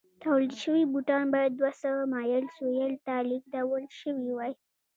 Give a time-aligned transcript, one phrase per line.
[0.23, 4.53] تولید شوي بوټان باید دوه سوه مایل سویل ته لېږدول شوي وای.